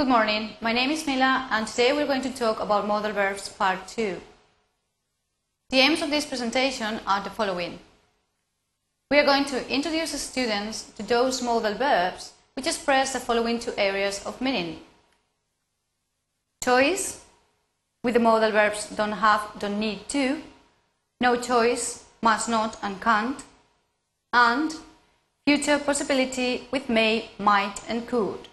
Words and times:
Good 0.00 0.08
morning, 0.08 0.56
my 0.62 0.72
name 0.72 0.90
is 0.90 1.06
Mila 1.06 1.46
and 1.50 1.66
today 1.66 1.92
we're 1.92 2.06
going 2.06 2.22
to 2.22 2.32
talk 2.32 2.58
about 2.58 2.86
modal 2.86 3.12
verbs 3.12 3.50
part 3.50 3.86
2. 3.86 4.18
The 5.68 5.78
aims 5.78 6.00
of 6.00 6.08
this 6.08 6.24
presentation 6.24 7.00
are 7.06 7.22
the 7.22 7.28
following. 7.28 7.78
We 9.10 9.18
are 9.18 9.26
going 9.26 9.44
to 9.44 9.68
introduce 9.68 10.18
students 10.18 10.84
to 10.96 11.02
those 11.02 11.42
modal 11.42 11.74
verbs 11.74 12.32
which 12.54 12.66
express 12.66 13.12
the 13.12 13.20
following 13.20 13.58
two 13.58 13.74
areas 13.76 14.24
of 14.24 14.40
meaning. 14.40 14.80
Choice, 16.64 17.22
with 18.02 18.14
the 18.14 18.20
modal 18.20 18.52
verbs 18.52 18.88
don't 18.88 19.20
have, 19.20 19.50
don't 19.58 19.78
need 19.78 20.08
to, 20.08 20.40
no 21.20 21.36
choice, 21.36 22.04
must 22.22 22.48
not 22.48 22.78
and 22.82 23.02
can't, 23.02 23.44
and 24.32 24.76
future 25.46 25.78
possibility 25.78 26.68
with 26.70 26.88
may, 26.88 27.32
might 27.38 27.82
and 27.86 28.08
could. 28.08 28.48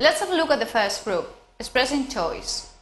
Let's 0.00 0.20
have 0.20 0.30
a 0.30 0.36
look 0.36 0.50
at 0.50 0.58
the 0.58 0.66
first 0.66 1.04
group, 1.04 1.28
expressing 1.58 2.08
choice. 2.08 2.72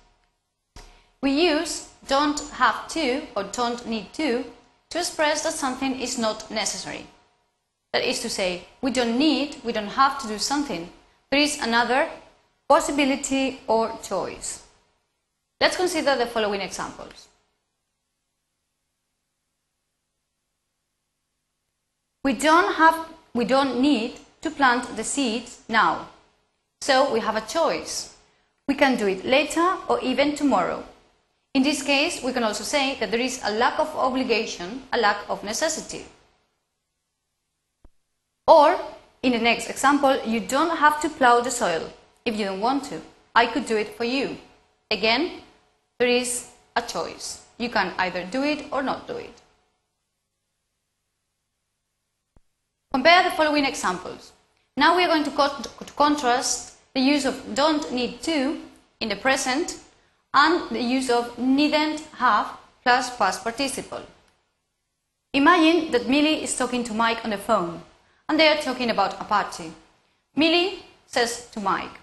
We 1.22 1.30
use 1.30 1.88
don't 2.08 2.40
have 2.52 2.88
to 2.88 3.22
or 3.36 3.44
don't 3.44 3.86
need 3.86 4.12
to 4.14 4.44
to 4.90 4.98
express 4.98 5.42
that 5.42 5.52
something 5.52 6.00
is 6.00 6.18
not 6.18 6.50
necessary. 6.50 7.06
That 7.92 8.02
is 8.02 8.20
to 8.20 8.28
say, 8.28 8.66
we 8.80 8.90
don't 8.90 9.18
need, 9.18 9.56
we 9.64 9.72
don't 9.72 9.88
have 9.88 10.20
to 10.22 10.28
do 10.28 10.38
something. 10.38 10.90
There 11.30 11.40
is 11.40 11.60
another 11.60 12.08
possibility 12.68 13.60
or 13.66 13.98
choice. 14.02 14.62
Let's 15.60 15.76
consider 15.76 16.16
the 16.16 16.26
following 16.26 16.60
examples. 16.60 17.28
We 22.24 22.32
don't 22.34 22.74
have, 22.74 23.08
we 23.34 23.44
don't 23.44 23.80
need 23.80 24.18
to 24.40 24.50
plant 24.50 24.96
the 24.96 25.04
seeds 25.04 25.60
now. 25.68 26.08
So 26.82 27.12
we 27.12 27.20
have 27.20 27.36
a 27.36 27.46
choice. 27.46 28.12
We 28.66 28.74
can 28.74 28.96
do 28.96 29.06
it 29.06 29.24
later 29.24 29.76
or 29.86 30.00
even 30.00 30.34
tomorrow. 30.34 30.82
In 31.54 31.62
this 31.62 31.80
case, 31.80 32.20
we 32.24 32.32
can 32.32 32.42
also 32.42 32.64
say 32.64 32.96
that 32.98 33.12
there 33.12 33.20
is 33.20 33.40
a 33.44 33.52
lack 33.52 33.78
of 33.78 33.94
obligation, 33.94 34.82
a 34.92 34.98
lack 34.98 35.18
of 35.30 35.44
necessity. 35.44 36.04
Or, 38.48 38.76
in 39.22 39.30
the 39.30 39.38
next 39.38 39.70
example, 39.70 40.18
you 40.26 40.40
don't 40.40 40.76
have 40.76 41.00
to 41.02 41.08
plow 41.08 41.40
the 41.40 41.52
soil 41.52 41.88
if 42.24 42.36
you 42.36 42.46
don't 42.46 42.60
want 42.60 42.82
to. 42.86 43.00
I 43.32 43.46
could 43.46 43.66
do 43.66 43.76
it 43.76 43.96
for 43.96 44.02
you. 44.02 44.36
Again, 44.90 45.42
there 46.00 46.08
is 46.08 46.48
a 46.74 46.82
choice. 46.82 47.42
You 47.58 47.68
can 47.68 47.92
either 47.96 48.24
do 48.24 48.42
it 48.42 48.64
or 48.72 48.82
not 48.82 49.06
do 49.06 49.18
it. 49.18 49.40
Compare 52.92 53.22
the 53.22 53.36
following 53.36 53.66
examples. 53.66 54.32
Now 54.76 54.96
we 54.96 55.04
are 55.04 55.08
going 55.08 55.22
to, 55.22 55.30
co 55.30 55.48
to 55.86 55.92
contrast 55.92 56.71
the 56.94 57.00
use 57.00 57.24
of 57.24 57.54
don't 57.54 57.92
need 57.92 58.22
to 58.22 58.60
in 59.00 59.08
the 59.08 59.16
present 59.16 59.78
and 60.34 60.68
the 60.70 60.80
use 60.80 61.10
of 61.10 61.38
needn't 61.38 62.00
have 62.16 62.46
plus 62.82 63.16
past 63.16 63.42
participle. 63.42 64.02
Imagine 65.32 65.90
that 65.92 66.08
Millie 66.08 66.42
is 66.42 66.56
talking 66.56 66.84
to 66.84 66.94
Mike 66.94 67.24
on 67.24 67.30
the 67.30 67.38
phone 67.38 67.82
and 68.28 68.38
they 68.38 68.48
are 68.48 68.60
talking 68.60 68.90
about 68.90 69.20
a 69.20 69.24
party. 69.24 69.72
Millie 70.36 70.84
says 71.06 71.48
to 71.52 71.60
Mike, 71.60 72.00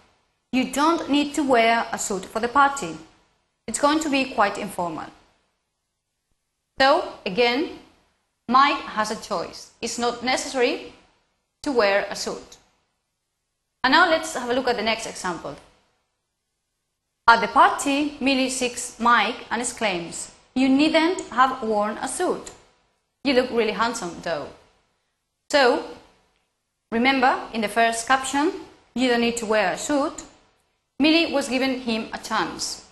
You 0.51 0.71
don't 0.71 1.09
need 1.09 1.33
to 1.35 1.43
wear 1.43 1.87
a 1.91 1.99
suit 1.99 2.25
for 2.25 2.39
the 2.39 2.47
party. 2.47 2.95
It's 3.67 3.79
going 3.79 3.99
to 3.99 4.09
be 4.09 4.33
quite 4.33 4.57
informal. 4.57 5.07
So, 6.79 7.13
again, 7.25 7.79
Mike 8.47 8.81
has 8.81 9.11
a 9.11 9.21
choice. 9.21 9.71
It's 9.81 9.99
not 9.99 10.23
necessary 10.23 10.93
to 11.63 11.71
wear 11.71 12.07
a 12.09 12.15
suit. 12.15 12.57
And 13.83 13.93
now 13.93 14.09
let's 14.09 14.33
have 14.33 14.49
a 14.49 14.53
look 14.53 14.67
at 14.67 14.75
the 14.75 14.83
next 14.83 15.05
example. 15.05 15.55
At 17.27 17.41
the 17.41 17.47
party, 17.47 18.17
Millie 18.19 18.49
seeks 18.49 18.99
Mike 18.99 19.45
and 19.51 19.61
exclaims, 19.61 20.31
You 20.55 20.67
needn't 20.67 21.21
have 21.29 21.61
worn 21.63 21.97
a 21.97 22.07
suit. 22.07 22.51
You 23.23 23.33
look 23.33 23.51
really 23.51 23.71
handsome, 23.71 24.17
though. 24.21 24.47
So, 25.49 25.83
remember 26.91 27.39
in 27.53 27.61
the 27.61 27.67
first 27.67 28.07
caption, 28.07 28.51
you 28.95 29.09
don't 29.09 29.21
need 29.21 29.37
to 29.37 29.45
wear 29.45 29.73
a 29.73 29.77
suit. 29.77 30.23
Millie 30.99 31.31
was 31.31 31.47
giving 31.47 31.81
him 31.81 32.09
a 32.13 32.17
chance. 32.17 32.85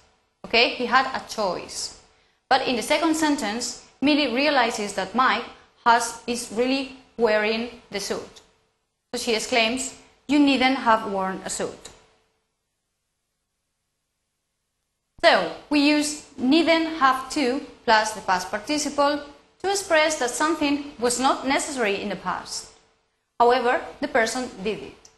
Okay, 0.46 0.70
he 0.76 0.86
had 0.86 1.08
a 1.14 1.28
choice. 1.28 2.00
But 2.50 2.68
in 2.68 2.76
the 2.76 2.81
second 2.81 3.16
sentence, 3.16 3.86
Millie 4.02 4.34
realizes 4.34 4.94
that 4.94 5.16
Mike 5.16 5.44
has, 5.86 6.22
is 6.28 6.52
really 6.53 6.96
wearing 7.18 7.81
the 7.92 8.00
suit. 8.00 8.42
So 9.14 9.20
she 9.20 9.36
exclaims, 9.36 9.96
You 10.28 10.40
needn't 10.40 10.78
have 10.78 11.12
worn 11.12 11.42
a 11.46 11.50
suit. 11.50 11.90
So 15.24 15.52
we 15.70 15.80
use 15.80 16.26
needn't 16.38 17.00
have 17.00 17.30
to 17.32 17.62
plus 17.86 18.12
the 18.12 18.22
past 18.22 18.50
participle 18.50 19.22
to 19.60 19.70
express 19.70 20.20
that 20.20 20.30
something 20.30 20.94
was 21.00 21.20
not 21.20 21.48
necessary 21.48 22.02
in 22.02 22.10
the 22.10 22.16
past. 22.16 22.72
However, 23.40 23.82
the 24.02 24.08
person 24.08 24.50
did 24.64 24.80
it. 24.80 25.10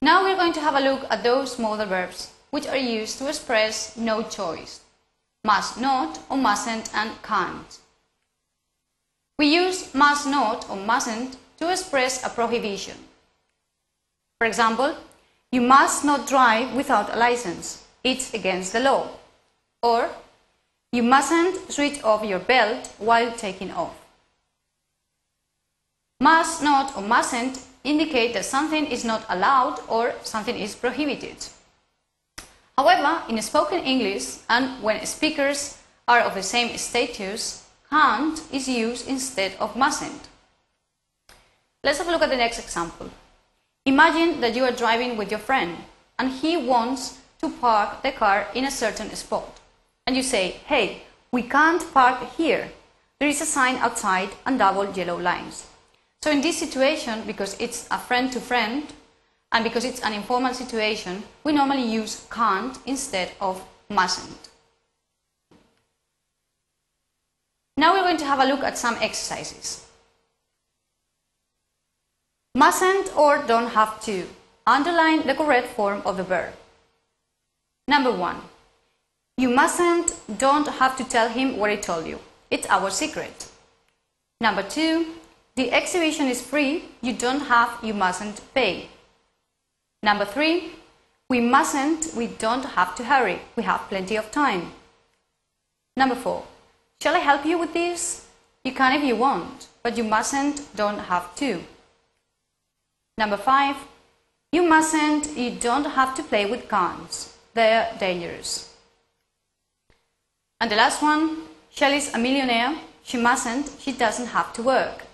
Now 0.00 0.24
we're 0.24 0.36
going 0.36 0.52
to 0.54 0.60
have 0.60 0.74
a 0.74 0.80
look 0.80 1.06
at 1.10 1.22
those 1.22 1.58
modal 1.58 1.86
verbs 1.86 2.32
which 2.50 2.66
are 2.66 2.76
used 2.76 3.18
to 3.18 3.28
express 3.28 3.96
no 3.96 4.22
choice 4.22 4.80
must 5.44 5.80
not 5.80 6.20
or 6.28 6.36
mustn't 6.36 6.94
and 6.94 7.10
can't. 7.22 7.78
We 9.38 9.46
use 9.54 9.92
must 9.94 10.26
not 10.26 10.68
or 10.70 10.76
mustn't 10.76 11.36
to 11.62 11.70
express 11.70 12.26
a 12.26 12.28
prohibition. 12.28 12.96
For 14.38 14.48
example, 14.48 14.96
you 15.52 15.60
must 15.60 16.04
not 16.04 16.26
drive 16.26 16.74
without 16.74 17.14
a 17.14 17.16
license. 17.16 17.84
It's 18.02 18.34
against 18.34 18.72
the 18.72 18.80
law. 18.80 19.06
Or, 19.80 20.10
you 20.90 21.04
mustn't 21.04 21.70
switch 21.70 22.02
off 22.02 22.24
your 22.24 22.40
belt 22.40 22.92
while 22.98 23.30
taking 23.30 23.70
off. 23.70 23.94
Must 26.20 26.64
not 26.64 26.96
or 26.96 27.02
mustn't 27.02 27.60
indicate 27.84 28.34
that 28.34 28.44
something 28.44 28.86
is 28.86 29.04
not 29.04 29.24
allowed 29.28 29.78
or 29.86 30.14
something 30.24 30.58
is 30.58 30.74
prohibited. 30.74 31.46
However, 32.76 33.22
in 33.28 33.40
spoken 33.40 33.84
English 33.84 34.38
and 34.50 34.82
when 34.82 35.06
speakers 35.06 35.78
are 36.08 36.22
of 36.22 36.34
the 36.34 36.42
same 36.42 36.76
status, 36.76 37.62
can't 37.88 38.42
is 38.52 38.66
used 38.66 39.06
instead 39.06 39.54
of 39.60 39.76
mustn't. 39.76 40.31
Let's 41.84 41.98
have 41.98 42.06
a 42.08 42.12
look 42.12 42.22
at 42.22 42.30
the 42.30 42.36
next 42.36 42.60
example. 42.60 43.10
Imagine 43.84 44.40
that 44.40 44.54
you 44.54 44.64
are 44.64 44.70
driving 44.70 45.16
with 45.16 45.30
your 45.30 45.40
friend 45.40 45.76
and 46.18 46.30
he 46.30 46.56
wants 46.56 47.18
to 47.40 47.50
park 47.50 48.02
the 48.02 48.12
car 48.12 48.46
in 48.54 48.64
a 48.64 48.70
certain 48.70 49.10
spot. 49.16 49.58
And 50.06 50.16
you 50.16 50.22
say, 50.22 50.60
hey, 50.66 51.02
we 51.32 51.42
can't 51.42 51.92
park 51.92 52.36
here. 52.36 52.70
There 53.18 53.28
is 53.28 53.40
a 53.40 53.46
sign 53.46 53.76
outside 53.76 54.30
and 54.46 54.58
double 54.58 54.92
yellow 54.92 55.18
lines. 55.18 55.66
So 56.22 56.30
in 56.30 56.40
this 56.40 56.58
situation, 56.58 57.24
because 57.26 57.56
it's 57.58 57.88
a 57.90 57.98
friend 57.98 58.32
to 58.32 58.40
friend, 58.40 58.86
and 59.50 59.64
because 59.64 59.84
it's 59.84 60.00
an 60.02 60.12
informal 60.12 60.54
situation, 60.54 61.24
we 61.42 61.52
normally 61.52 61.82
use 61.82 62.26
can't 62.30 62.78
instead 62.86 63.32
of 63.40 63.64
mustn't. 63.90 64.48
Now 67.76 67.92
we're 67.92 68.02
going 68.02 68.18
to 68.18 68.24
have 68.24 68.40
a 68.40 68.46
look 68.46 68.62
at 68.62 68.78
some 68.78 68.96
exercises. 69.00 69.84
Mustn't 72.54 73.16
or 73.16 73.42
don't 73.46 73.68
have 73.68 74.00
to. 74.02 74.26
Underline 74.66 75.26
the 75.26 75.34
correct 75.34 75.68
form 75.68 76.02
of 76.04 76.16
the 76.16 76.22
verb. 76.22 76.52
Number 77.88 78.12
one. 78.12 78.42
You 79.38 79.48
mustn't, 79.48 80.14
don't 80.38 80.68
have 80.68 80.96
to 80.98 81.04
tell 81.04 81.28
him 81.28 81.56
what 81.56 81.70
I 81.70 81.76
told 81.76 82.06
you. 82.06 82.18
It's 82.50 82.68
our 82.68 82.90
secret. 82.90 83.48
Number 84.40 84.62
two. 84.62 85.06
The 85.54 85.70
exhibition 85.72 86.28
is 86.28 86.40
free. 86.40 86.84
You 87.00 87.12
don't 87.12 87.40
have, 87.40 87.78
you 87.82 87.92
mustn't 87.92 88.40
pay. 88.54 88.88
Number 90.02 90.24
three, 90.24 90.72
we 91.28 91.40
mustn't, 91.40 92.14
we 92.16 92.26
don't 92.26 92.64
have 92.64 92.94
to 92.96 93.04
hurry. 93.04 93.40
We 93.56 93.62
have 93.62 93.88
plenty 93.88 94.16
of 94.16 94.30
time. 94.30 94.72
Number 95.96 96.14
four, 96.14 96.44
shall 97.02 97.14
I 97.14 97.18
help 97.18 97.44
you 97.44 97.58
with 97.58 97.72
this? 97.74 98.26
You 98.64 98.72
can 98.72 98.92
if 98.92 99.04
you 99.04 99.16
want, 99.16 99.68
but 99.82 99.98
you 99.98 100.04
mustn't, 100.04 100.74
don't 100.74 100.98
have 100.98 101.34
to. 101.36 101.62
Number 103.18 103.36
five, 103.36 103.76
you 104.52 104.62
mustn't, 104.62 105.36
you 105.36 105.50
don't 105.50 105.84
have 105.84 106.14
to 106.16 106.22
play 106.22 106.46
with 106.46 106.68
guns. 106.68 107.36
They're 107.54 107.94
dangerous. 107.98 108.74
And 110.60 110.70
the 110.70 110.76
last 110.76 111.02
one, 111.02 111.42
Shelley's 111.70 112.14
a 112.14 112.18
millionaire. 112.18 112.76
She 113.02 113.16
mustn't, 113.16 113.70
she 113.80 113.92
doesn't 113.92 114.26
have 114.26 114.52
to 114.54 114.62
work. 114.62 115.04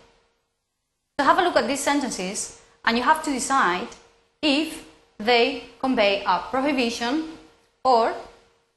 So 1.18 1.24
have 1.24 1.38
a 1.38 1.42
look 1.42 1.56
at 1.56 1.66
these 1.66 1.80
sentences 1.80 2.60
and 2.84 2.96
you 2.96 3.02
have 3.02 3.22
to 3.24 3.30
decide 3.30 3.88
if 4.42 4.84
they 5.18 5.64
convey 5.80 6.22
a 6.24 6.38
prohibition 6.50 7.24
or 7.84 8.14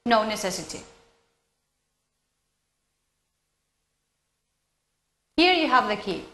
no 0.04 0.26
necessity. 0.26 0.82
Here 5.36 5.54
you 5.54 5.68
have 5.68 5.88
the 5.88 5.96
key. 5.96 6.24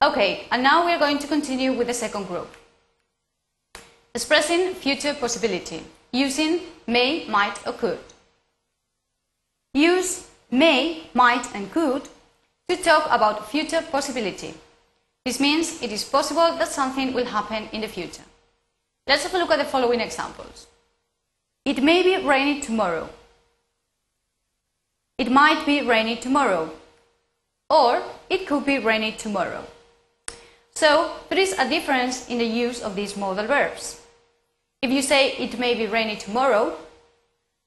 Okay, 0.00 0.46
and 0.52 0.62
now 0.62 0.86
we 0.86 0.92
are 0.92 0.98
going 0.98 1.18
to 1.18 1.26
continue 1.26 1.72
with 1.72 1.88
the 1.88 1.94
second 1.94 2.28
group. 2.28 2.48
Expressing 4.14 4.74
future 4.74 5.12
possibility 5.12 5.82
using 6.12 6.60
may, 6.86 7.26
might, 7.28 7.66
or 7.66 7.72
could. 7.72 7.98
Use 9.74 10.28
may, 10.52 11.08
might, 11.14 11.52
and 11.52 11.70
could 11.72 12.08
to 12.68 12.76
talk 12.76 13.06
about 13.10 13.50
future 13.50 13.82
possibility. 13.90 14.54
This 15.24 15.40
means 15.40 15.82
it 15.82 15.90
is 15.90 16.04
possible 16.04 16.56
that 16.56 16.68
something 16.68 17.12
will 17.12 17.26
happen 17.26 17.68
in 17.72 17.80
the 17.80 17.88
future. 17.88 18.22
Let's 19.08 19.24
have 19.24 19.34
a 19.34 19.38
look 19.38 19.50
at 19.50 19.58
the 19.58 19.64
following 19.64 20.00
examples. 20.00 20.68
It 21.64 21.82
may 21.82 22.04
be 22.04 22.24
rainy 22.24 22.60
tomorrow. 22.60 23.08
It 25.18 25.32
might 25.32 25.66
be 25.66 25.82
rainy 25.82 26.16
tomorrow. 26.16 26.70
Or 27.68 28.02
it 28.30 28.46
could 28.46 28.64
be 28.64 28.78
rainy 28.78 29.12
tomorrow. 29.12 29.66
So 30.78 31.10
there 31.28 31.40
is 31.40 31.58
a 31.58 31.68
difference 31.68 32.28
in 32.28 32.38
the 32.38 32.46
use 32.46 32.82
of 32.82 32.94
these 32.94 33.16
modal 33.16 33.48
verbs. 33.48 34.00
If 34.80 34.92
you 34.92 35.02
say 35.02 35.32
it 35.32 35.58
may 35.58 35.74
be 35.74 35.88
rainy 35.88 36.14
tomorrow, 36.14 36.78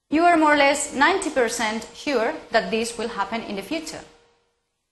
you 0.09 0.23
are 0.23 0.37
more 0.37 0.53
or 0.53 0.55
less 0.55 0.95
90% 0.95 1.93
sure 1.93 2.33
that 2.51 2.71
this 2.71 2.97
will 2.97 3.09
happen 3.09 3.41
in 3.41 3.57
the 3.57 3.61
future. 3.63 3.99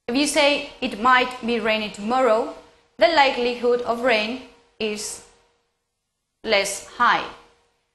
If 0.10 0.18
you 0.18 0.28
say 0.28 0.72
it 0.82 1.00
might 1.00 1.32
be 1.48 1.62
rainy 1.62 1.92
tomorrow, 1.92 2.56
the 2.98 3.08
likelihood 3.08 3.84
of 3.84 4.02
rain 4.02 4.42
is 4.80 5.24
less 6.44 6.88
high. 6.88 7.26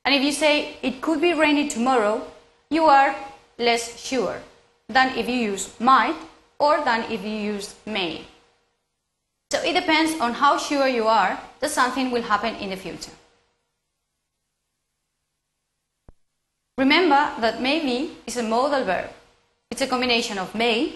And 0.07 0.15
if 0.15 0.23
you 0.23 0.33
say 0.33 0.79
it 0.81 1.03
could 1.03 1.21
be 1.21 1.35
rainy 1.35 1.69
tomorrow, 1.69 2.27
you 2.71 2.85
are 2.85 3.15
less 3.59 4.01
sure 4.01 4.41
than 4.89 5.19
if 5.19 5.29
you 5.29 5.37
use 5.53 5.79
might 5.79 6.17
or 6.59 6.83
than 6.83 7.13
if 7.13 7.23
you 7.23 7.37
use 7.53 7.75
may. 7.85 8.25
So 9.51 9.63
it 9.63 9.75
depends 9.75 10.21
on 10.21 10.33
how 10.35 10.59
sure 10.59 10.89
you 10.89 11.07
are 11.07 11.39
that 11.61 11.71
something 11.71 12.11
will 12.11 12.23
happen 12.23 12.55
in 12.57 12.71
the 12.71 12.77
future. 12.77 13.13
Remember 16.77 17.31
that 17.41 17.63
maybe 17.63 18.17
is 18.27 18.37
a 18.37 18.43
modal 18.43 18.85
verb. 18.85 19.11
It's 19.71 19.83
a 19.83 19.87
combination 19.87 20.39
of 20.39 20.55
may 20.55 20.95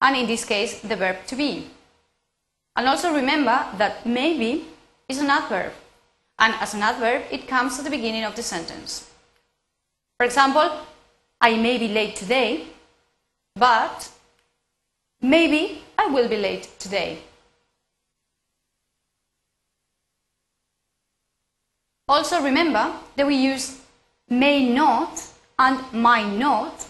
and 0.00 0.16
in 0.16 0.26
this 0.26 0.44
case 0.44 0.80
the 0.80 0.96
verb 0.96 1.16
to 1.26 1.36
be. 1.36 1.68
And 2.76 2.88
also 2.88 3.12
remember 3.12 3.66
that 3.76 4.06
maybe 4.06 4.64
is 5.08 5.18
an 5.18 5.28
adverb 5.28 5.72
and 6.38 6.54
as 6.60 6.72
an 6.72 6.82
adverb 6.82 7.22
it 7.30 7.46
comes 7.46 7.78
at 7.78 7.84
the 7.84 7.90
beginning 7.90 8.24
of 8.24 8.36
the 8.36 8.42
sentence. 8.42 9.10
For 10.16 10.24
example, 10.24 10.70
I 11.40 11.56
may 11.56 11.78
be 11.78 11.88
late 11.88 12.16
today, 12.16 12.66
but 13.54 14.10
maybe 15.20 15.82
I 15.98 16.06
will 16.06 16.28
be 16.28 16.36
late 16.36 16.68
today. 16.78 17.18
Also 22.10 22.42
remember 22.42 22.92
that 23.14 23.24
we 23.24 23.36
use 23.36 23.80
may 24.28 24.68
not 24.68 25.22
and 25.60 25.78
might 25.92 26.26
not 26.26 26.84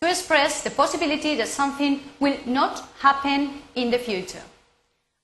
to 0.00 0.08
express 0.08 0.62
the 0.62 0.70
possibility 0.70 1.34
that 1.36 1.48
something 1.48 2.00
will 2.20 2.38
not 2.46 2.88
happen 3.00 3.60
in 3.74 3.90
the 3.90 3.98
future. 3.98 4.42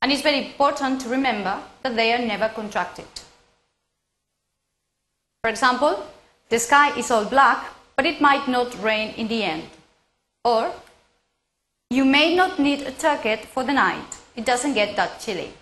And 0.02 0.12
it's 0.12 0.20
very 0.20 0.48
important 0.48 1.00
to 1.00 1.08
remember 1.08 1.58
that 1.82 1.96
they 1.96 2.12
are 2.12 2.18
never 2.18 2.50
contracted. 2.50 3.06
For 5.42 5.48
example, 5.48 6.06
the 6.50 6.58
sky 6.58 6.98
is 6.98 7.10
all 7.10 7.24
black, 7.24 7.72
but 7.96 8.04
it 8.04 8.20
might 8.20 8.48
not 8.48 8.82
rain 8.82 9.14
in 9.16 9.28
the 9.28 9.44
end. 9.44 9.70
Or, 10.44 10.72
you 11.88 12.04
may 12.04 12.36
not 12.36 12.58
need 12.58 12.82
a 12.82 12.92
jacket 12.92 13.46
for 13.46 13.64
the 13.64 13.72
night. 13.72 14.18
It 14.36 14.44
doesn't 14.44 14.74
get 14.74 14.94
that 14.96 15.20
chilly. 15.20 15.54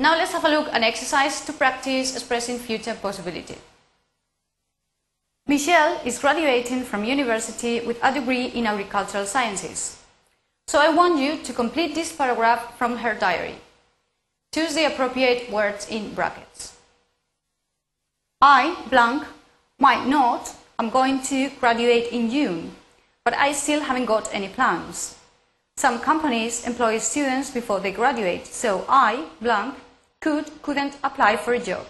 Now 0.00 0.16
let's 0.16 0.32
have 0.32 0.44
a 0.44 0.48
look 0.48 0.68
at 0.68 0.74
an 0.74 0.82
exercise 0.84 1.44
to 1.44 1.52
practice 1.52 2.14
expressing 2.14 2.58
future 2.58 2.94
possibility. 2.94 3.56
Michelle 5.46 6.00
is 6.04 6.18
graduating 6.18 6.82
from 6.82 7.04
university 7.04 7.80
with 7.80 8.02
a 8.02 8.12
degree 8.12 8.46
in 8.46 8.66
agricultural 8.66 9.26
sciences. 9.26 9.98
So 10.66 10.80
I 10.80 10.88
want 10.88 11.20
you 11.20 11.36
to 11.44 11.52
complete 11.52 11.94
this 11.94 12.12
paragraph 12.12 12.76
from 12.76 12.96
her 12.96 13.14
diary. 13.14 13.56
Choose 14.52 14.74
the 14.74 14.86
appropriate 14.86 15.50
words 15.50 15.86
in 15.88 16.14
brackets. 16.14 16.76
I, 18.40 18.76
blank, 18.90 19.24
might 19.78 20.06
not, 20.06 20.54
I'm 20.78 20.90
going 20.90 21.22
to 21.24 21.50
graduate 21.60 22.10
in 22.10 22.30
June, 22.30 22.74
but 23.24 23.34
I 23.34 23.52
still 23.52 23.80
haven't 23.80 24.06
got 24.06 24.34
any 24.34 24.48
plans. 24.48 25.16
Some 25.76 26.00
companies 26.00 26.66
employ 26.66 26.98
students 26.98 27.50
before 27.50 27.80
they 27.80 27.92
graduate, 27.92 28.46
so 28.46 28.84
I, 28.88 29.26
blank, 29.40 29.74
could, 30.24 30.50
couldn't 30.62 30.96
apply 31.04 31.36
for 31.36 31.52
a 31.52 31.58
job. 31.58 31.84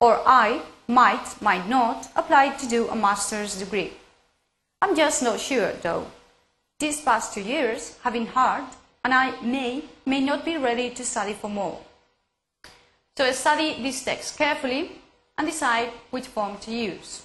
Or 0.00 0.20
I 0.26 0.62
might, 0.88 1.40
might 1.40 1.68
not 1.68 2.08
apply 2.16 2.56
to 2.56 2.66
do 2.68 2.88
a 2.88 2.96
master's 2.96 3.54
degree. 3.56 3.92
I'm 4.82 4.96
just 4.96 5.22
not 5.22 5.38
sure 5.38 5.72
though. 5.80 6.06
These 6.80 7.02
past 7.02 7.34
two 7.34 7.42
years 7.42 7.96
have 8.02 8.14
been 8.14 8.26
hard 8.26 8.64
and 9.04 9.14
I 9.14 9.40
may, 9.40 9.84
may 10.04 10.20
not 10.20 10.44
be 10.44 10.56
ready 10.56 10.90
to 10.90 11.04
study 11.04 11.34
for 11.34 11.48
more. 11.48 11.78
So 13.16 13.30
study 13.30 13.80
this 13.80 14.04
text 14.04 14.36
carefully 14.36 14.90
and 15.38 15.46
decide 15.46 15.90
which 16.10 16.26
form 16.26 16.58
to 16.58 16.72
use. 16.72 17.22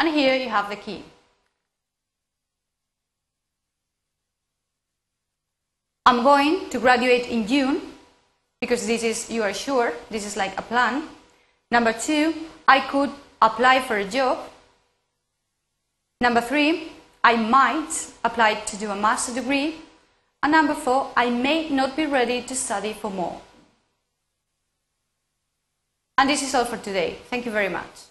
And 0.00 0.08
here 0.08 0.34
you 0.34 0.48
have 0.48 0.68
the 0.68 0.76
key. 0.76 1.04
I'm 6.06 6.22
going 6.22 6.70
to 6.70 6.78
graduate 6.78 7.28
in 7.28 7.46
June 7.46 7.80
because 8.60 8.86
this 8.86 9.02
is, 9.02 9.30
you 9.30 9.42
are 9.42 9.54
sure, 9.54 9.92
this 10.10 10.26
is 10.26 10.36
like 10.36 10.58
a 10.58 10.62
plan. 10.62 11.04
Number 11.70 11.92
two, 11.92 12.34
I 12.66 12.80
could 12.80 13.10
apply 13.40 13.80
for 13.80 13.96
a 13.96 14.04
job. 14.04 14.38
Number 16.20 16.40
three, 16.40 16.92
I 17.22 17.36
might 17.36 18.12
apply 18.24 18.54
to 18.54 18.76
do 18.76 18.90
a 18.90 18.96
master 18.96 19.34
degree. 19.34 19.76
And 20.42 20.52
number 20.52 20.74
four, 20.74 21.12
I 21.16 21.30
may 21.30 21.68
not 21.68 21.96
be 21.96 22.06
ready 22.06 22.42
to 22.42 22.54
study 22.54 22.92
for 22.94 23.10
more. 23.10 23.40
And 26.16 26.28
this 26.28 26.42
is 26.42 26.54
all 26.54 26.64
for 26.64 26.76
today. 26.76 27.18
Thank 27.28 27.46
you 27.46 27.52
very 27.52 27.68
much. 27.68 28.09